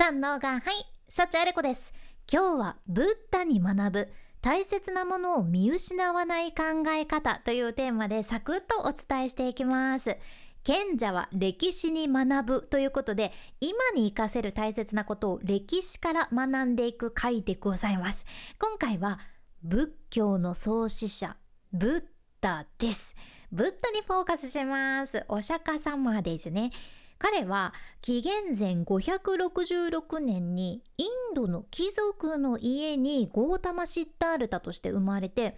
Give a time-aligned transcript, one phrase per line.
[0.00, 0.60] 三能がはい
[1.10, 1.92] 幸あれ子です。
[2.26, 4.08] 今日はブッダに学ぶ
[4.40, 10.16] 大切なものを見失わない考え方というテーマでサクッとお伝えしていきます。
[10.64, 18.24] 賢者は歴史に学ぶということで今に生かせる大切なことを歴史から学んでいく回でございます。
[18.58, 19.20] 今回は
[19.62, 21.36] 仏教の創始者
[21.74, 22.04] ブッ
[22.40, 23.14] ダです。
[23.52, 25.26] ブッダにフォーカスします。
[25.28, 26.70] お釈迦様ですね。
[27.20, 35.54] 彼は紀元前566年にインドの貴族の家にゴータマ・シッタールタとして生まれて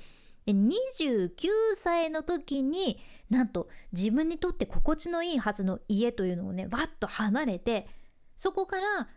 [0.48, 1.30] 29
[1.77, 2.98] 歳の時に
[3.30, 7.86] なんと自分にとって心地のいいはずの家というのをねバッと離れて
[8.34, 9.08] そこから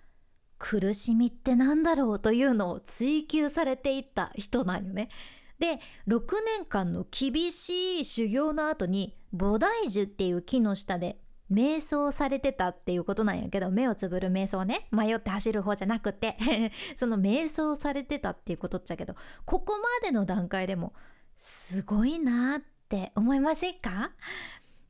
[0.60, 5.10] 苦しみってなんだろうというのを追求されていった人なんよね。
[5.58, 6.22] で6
[6.60, 11.18] 年間の厳しい修行の後に菩提樹っていう木の下で
[11.52, 14.88] 瞑想されてたっていうことなんやけど目をつぶる瞑想ね。
[14.92, 16.38] 迷って走る方じゃなくて。
[16.96, 19.16] その瞑想されてたっていうことっちゃけど
[19.46, 20.94] ここまでの段階でも
[21.38, 24.12] すごいなって思いませんか？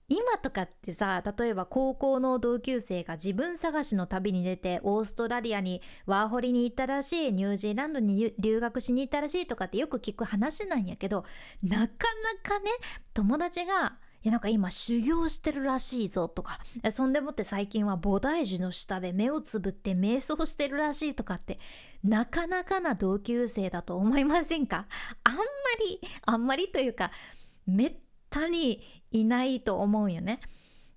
[0.08, 11.26] 今とかってさ例えば高校の同級生が自分探しの旅に出てオーストラリアにワーホリに行ったらしいニュージーランドに留学しに行ったらしいとかってよく聞く話なんやけど
[11.64, 11.88] なかな
[12.48, 12.70] かね
[13.16, 16.60] 友達がやなんか今修行してるらしいぞとか
[16.92, 21.60] そんでもって最近は菩提樹の下で目をつぶって瞑想してるらしいとかって
[22.04, 24.88] なかなかな同級生だと思いませんか？
[25.24, 25.42] あんま
[25.80, 27.12] りあんまりというか
[27.68, 27.96] めっ
[28.30, 28.82] たに
[29.12, 30.40] いないと思うよね。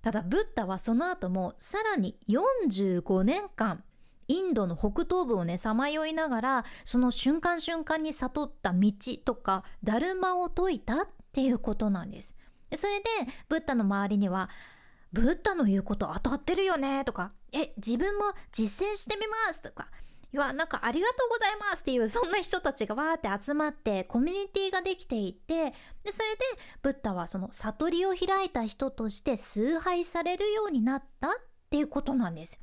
[0.01, 3.83] ただブッダはその後もさらに45年間
[4.27, 8.91] インドの北東部をねさまよいながらその瞬間瞬間に悟った道
[9.25, 12.35] とかダルマを説いたっていうことなんです。
[12.75, 13.05] それで
[13.47, 14.49] ブッダの周りには
[15.11, 19.87] 「ブッダの言うこと当たってるよね」とか「え自分も実践してみます」とか
[20.31, 25.71] 「いやなんかありがとうございます」っていうそんな人たちがわーって集まってコミュニティができていて
[26.03, 26.45] でそれで
[26.81, 31.31] ブッダはその悟りを開いた人として崇拝されるようになったっ
[31.69, 32.59] ていうことなんです。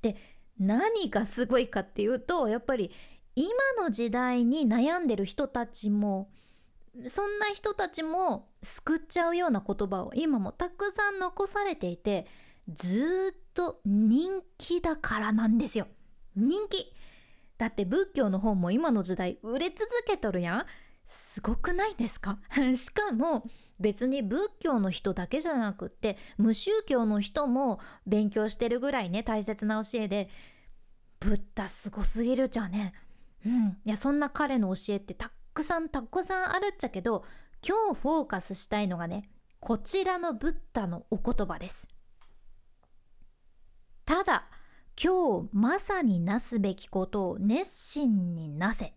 [0.00, 0.16] で
[0.58, 2.92] 何がすごいかっていうとやっぱり
[3.34, 6.30] 今の時代に悩んでる人たちも
[7.06, 12.26] そんな人たちも救っちゃうような言葉を今もたくさん残されていて
[12.68, 15.86] ずっと人気だからなんですよ。
[16.36, 16.92] 人気。
[17.58, 20.66] だって仏教の本も今の時代売れ続けとるやん。
[21.04, 22.38] すごくないですか？
[22.76, 23.44] しかも
[23.80, 30.28] 別に仏教の人だけじゃなくって無宗教の人も勉強してるぐらいね大切な教えで
[31.18, 32.92] ブッダすごすぎるじゃね。
[33.44, 33.78] うん。
[33.84, 37.24] いやそんな彼の教えってたくさんたくさんあるっちゃけど
[37.66, 39.30] 今日フォーカスしたいのがね
[39.60, 41.88] こちらのブッダのお言葉です。
[44.04, 44.48] ただ
[45.00, 48.92] 今日まさになすべきことを熱心になせ。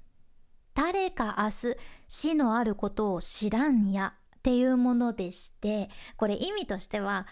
[0.73, 1.77] 誰か明日
[2.07, 7.27] 死のあることを知らんやっていうものでしてこれ意味としては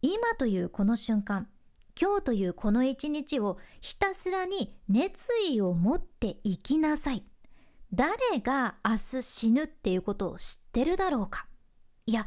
[0.00, 1.48] 今というこの瞬間
[2.00, 7.24] 今日というこの一日をひたすらに熱意を持って生きなさい。
[7.96, 11.46] 誰が明日死ぬっていうことを知ってるだろうか？
[12.04, 12.26] いや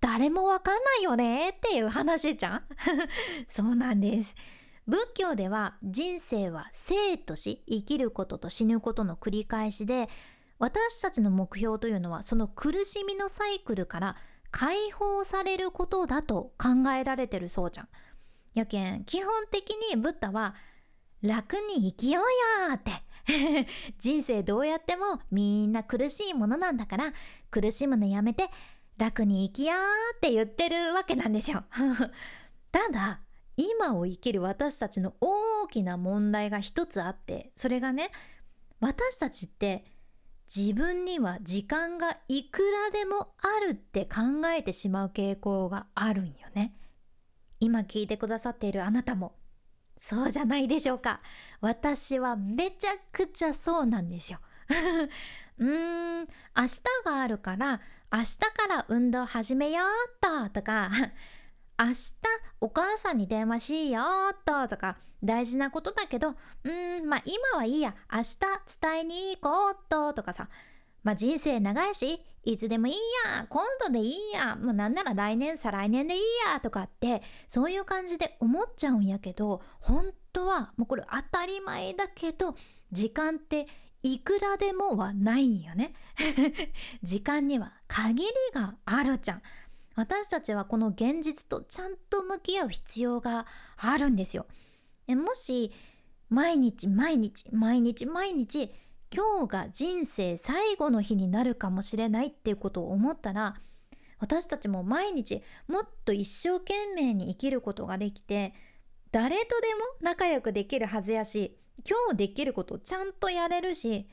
[0.00, 2.64] 誰もわかんないよねっていう話じゃん。
[3.48, 4.34] そうなんです。
[4.86, 10.10] 仏教では人生は生と死生きることと死ぬことの繰り返しで
[10.58, 14.16] 私たちの目標というのはその苦しみのサイクルから
[14.50, 17.88] 解放されることだと考えられてるそうじゃん。
[18.54, 20.54] やけん基本的にブッダは
[21.24, 22.92] 楽に生きようやって。
[23.98, 27.12] 人生どうやってもみんな苦しいものなんだから
[27.50, 28.50] 苦しむのやめて
[28.98, 29.78] 楽に生きやー
[30.16, 31.64] って言ってるわけなんですよ。
[32.70, 33.20] ただ
[33.56, 38.10] 今を生きる私たちの大きな問題が一つあってそれがね
[38.80, 39.86] 私たちって
[40.54, 46.76] 自分には時間がいくらでもあるって考えてしまう傾向があるんよね。
[47.58, 49.34] 今聞いてくださっているあなたも。
[49.96, 51.20] そうじゃないでしょうか。
[51.60, 54.38] 私はめちゃくちゃそうなんですよ。
[55.58, 56.26] うーん明
[56.62, 57.80] 日があるから
[58.12, 60.90] 明日から運動始めようっととか
[61.78, 62.14] 明日
[62.60, 68.38] お母さんに電話しようっととか大事なことだけどうーんまあ今はいいや明日
[68.80, 70.48] 伝えに行こうっととかさ
[71.02, 72.94] まあ人生長いしいつでもいい
[73.24, 76.20] や今度でいいやもうなんなら来年再来年でいい
[76.52, 82.54] やとかってそういう感じで思っちゃうんやけど本当はもうこれ当たり前だけど
[82.92, 83.66] 時間って
[84.02, 85.94] いくらでもはないんよね。
[87.02, 89.42] 時間には限りがあるじゃん。
[89.96, 93.46] 私たちはこの現実とちゃんと向き合う必要が
[93.76, 94.46] あるんですよ。
[95.08, 95.72] もし
[96.28, 98.70] 毎日毎日毎日毎日
[99.14, 103.54] 今日が人生最後の日になるかもしれないっていうことを思ったら
[104.18, 108.54] 私たちも毎日もっと一生懸命に生きることができて
[109.12, 111.56] 誰とでも仲良くできるはずやし
[111.88, 114.08] 今日できることをちゃんとやれるし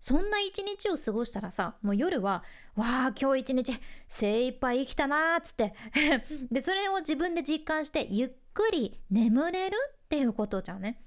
[0.00, 2.42] そんな一日を過ごしたらさもう夜は
[2.74, 3.72] 「わあ今日一日
[4.08, 5.74] 精一杯生きたな」っつって
[6.50, 11.00] でそれを自分で実感してゆっくり眠れるっていうことじゃんね。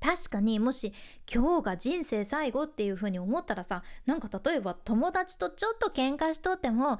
[0.00, 0.92] 確かにもし
[1.32, 6.98] 今日が人生最後っていう風に思ったらさなんか例えば友達とちょっと喧嘩しとっても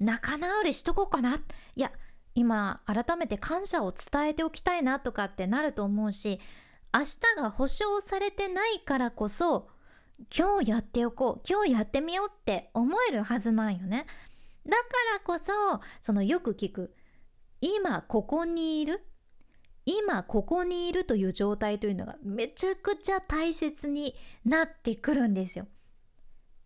[0.00, 1.92] 仲直りしとこうかないや
[2.34, 6.40] 今改めて感謝を伝えておきたいなとかってなると思うし
[6.94, 9.68] 明日が保証されてないからこそ
[10.34, 14.06] 今日やっておこう今日やってみようって思えるはずなんよね。
[14.64, 14.82] だか
[15.14, 16.94] らこそそのよく聞く
[17.60, 19.02] 今ここにいる
[19.84, 24.14] 今ここにいるという状態というのがめちゃくちゃ大切に
[24.44, 25.66] なってくるんですよ。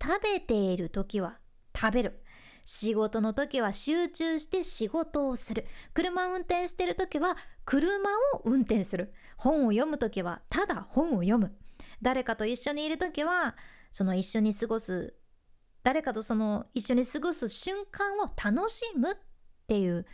[0.02, 1.36] 食べている時は
[1.74, 2.22] 食べる。
[2.64, 5.66] 仕事の時は集中して仕事をする。
[5.94, 9.14] 車を運転してる時は車を運転する。
[9.36, 11.56] 本を読む時はただ本を読む。
[12.02, 13.56] 誰かと一緒にいる時は
[13.92, 15.14] その一緒に過ごす
[15.82, 19.14] 誰かとその一緒に過ごす瞬間を楽しむっ
[19.68, 20.04] ていう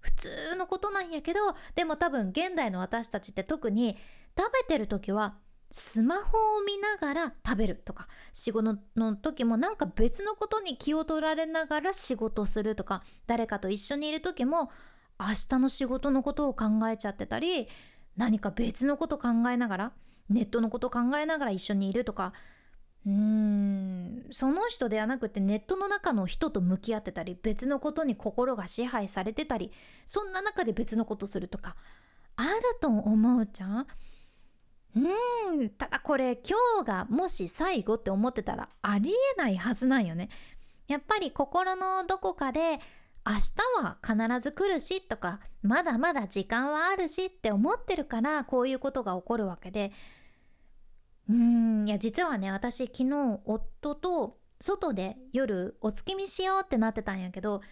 [0.00, 1.40] 普通のことなんやけど
[1.74, 3.96] でも多分現代の私たちって特に
[4.36, 5.36] 食べてる時は
[5.70, 14.70] スマホを見ながら食べるとか仕事の時もなんか別のことに気を取られながら仕事するとか誰かと一緒にいる時も
[15.18, 17.68] 明日の仕事のことを考えちゃってたり
[18.16, 19.92] 何か別のこと考えながら
[20.28, 22.32] ネットのこと考えながら一緒にいるとか
[23.06, 24.26] うん。
[24.30, 29.72] その人ではなくてネットの中の人と向き合ってたり別のことに心が支配されてたり
[30.06, 31.74] そんな中で別のことするとか
[32.36, 32.50] ある
[32.80, 33.86] と思うじゃん。
[34.96, 35.70] うん。
[35.70, 40.28] ただこれ今日がもし最後って思ってたらありえないはずなんよね。
[40.86, 42.80] やっぱり心のどこかで
[43.26, 49.92] 明日は必ず来るしとかまだまだ時間はあるしって思ってるからこういうことが起こるわけで
[51.30, 57.62] うんいや実はね私昨日夫と外で夜お月見しようってなってたんやけど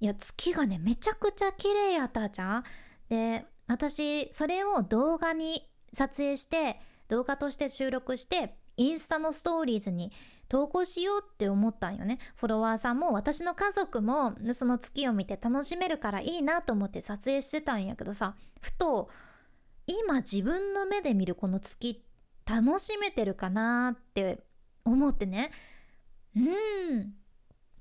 [0.00, 2.64] いや月がねめちゃくちゃ綺麗やったじゃん。
[3.08, 10.12] で私それを動画に撮影して動画として収録してインスタのストーリーズに
[10.48, 19.08] 投稿しようって思ったんよねフォロワーさんも私の家族もその月を見て楽しめるからいいなと思って撮影してたんやけどさふと
[19.86, 22.09] 今自分の目で見るこの月って
[22.50, 24.42] 楽しめてるかなって
[24.84, 25.50] 思ってね。
[26.34, 27.14] うん。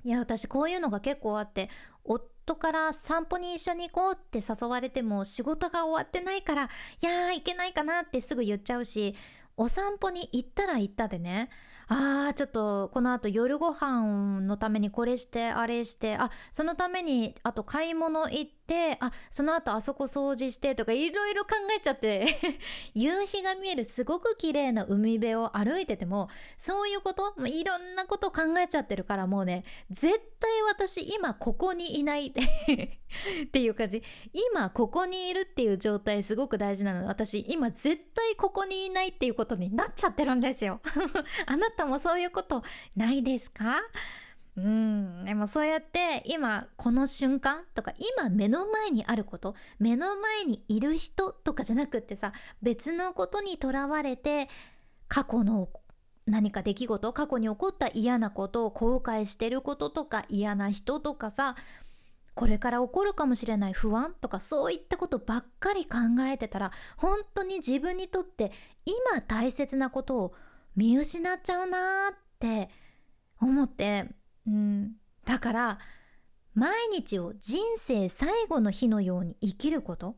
[0.04, 1.70] いや私こういうのが結構あって
[2.04, 6.68] 夫から散歩に一緒に行こうって誘われても仕事が終わってないからい
[7.06, 9.16] やー行けないかなってすぐ言っちゃうし
[9.58, 11.50] お散歩に行ったら行ったでね。
[11.92, 18.59] あーちょっとこのあと夜ご飯のためにこれしてあれしてあそのためにあと買い物行って
[19.00, 22.40] あその後あそこ掃除してとかいろいろ考えちゃって
[22.94, 34.04] 夕日が見えるすごく綺麗な海辺を歩いててもそういうこといろんなこと考えちゃってるからもうね絶対私今ここにいない っていう感じ。
[34.52, 37.02] 今ここにいるっていう状態すごく大事なの。
[37.02, 40.82] で私今絶対ここにいないっていうことになっちゃってるんですよ。
[41.48, 42.64] あなたもそういうこと
[42.96, 43.82] ないですか？
[44.58, 45.26] うん。
[45.26, 54.50] でもそうやって今この瞬間とか今目の前にあること目の前にいる人とかじゃなくってさ別のことにとらわれて
[55.08, 55.70] 過去の
[56.26, 61.56] 何か出来事過去に起こった嫌なことを後悔してることとか嫌な人とかさ
[62.36, 68.52] これから起こるかもしれない不安とかそういったことばっかり考えてたら本当に自分にとって
[68.86, 70.34] 今大切なことを
[70.76, 72.70] 見失っちゃうなーって
[73.42, 74.08] 思って
[74.50, 74.92] うん
[75.26, 75.80] だから
[76.56, 80.16] 毎日を人生最後の日のように生きること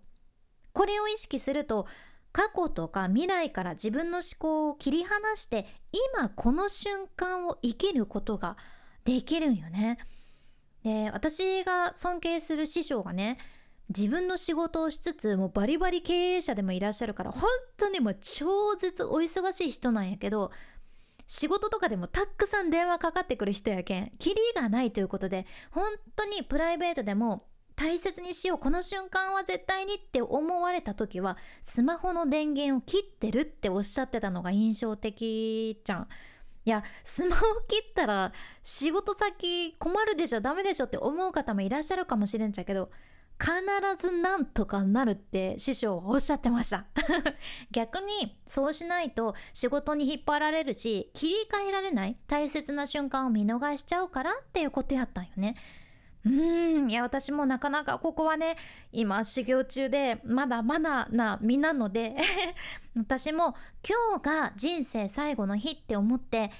[0.73, 1.85] これを意識すると
[2.31, 5.65] 過去とか未来から自分の思考を切り離して
[6.15, 8.55] 今この瞬間を生きることが
[9.03, 9.97] できるんよね。
[10.83, 13.38] で私が尊敬する師匠がね
[13.95, 17.43] 自分の仕事をしつつもうバリバリ経営者でもいらっしゃるから本
[17.77, 20.51] 当にもう超絶お忙しい人なんやけど
[21.31, 27.45] 仕事とかでもたくさん電話かかってくる人やけんキリがないということで本当にプライベートでも
[27.77, 36.07] 大切にしようこの瞬間は絶対にって思われた時はスマホの電源を切ってるっておっしゃってたのが印象的じゃん。
[36.65, 42.91] いやスマホ切ったら仕事先困るでしょダメでしょって思う方もいらっしゃるかもしれんちゃけど
[43.41, 43.51] 必
[43.98, 46.86] ずなんとかなるって師匠はおっしゃってました。
[47.71, 55.55] 逆にそうしないと仕事に引っ張られるし切り替えられない大切な瞬間を見逃しちゃうからっていうことやったんよね。
[56.24, 58.55] うーんいや私もなかなかここはね
[58.91, 62.15] 今修行中でまだまだな身なので
[62.95, 66.51] 私も今日が人生最後の日って思って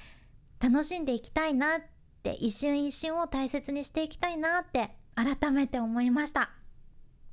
[0.60, 1.82] 楽しんでいきたいなっ
[2.24, 6.50] て一瞬一瞬を大切にしていきたいなって改めて思いました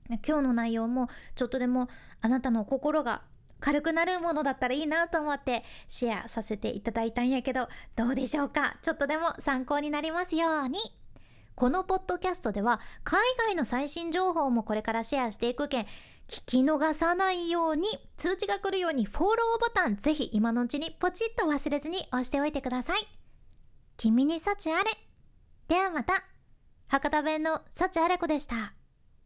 [0.09, 1.89] 今日の内容もちょっとでも
[2.21, 3.23] あなたの心が
[3.61, 8.77] 軽くなるものだったらいいなと思ってシェアさせていただいたんやけどどうでしょうか？
[8.83, 10.79] ちょっとでも参考になりますように。
[11.57, 15.83] このポッドキャストでは海外の最新情報もこれからシェアしていくけん
[16.29, 23.01] 聞き逃さないように通知が来るようにフォローボタンぜひ今のうちにポチッと忘れずに押しておいてください。
[23.97, 24.91] 君に幸あれ。
[25.67, 26.23] ではまた。
[26.87, 28.78] 博多弁の幸あれ子でした。